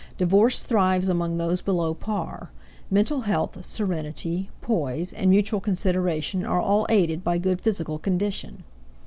[0.17, 2.49] Divorce thrives among those below par;
[2.89, 8.63] mental health, serenity, poise, and mutual consideration are all aided by good physical condition.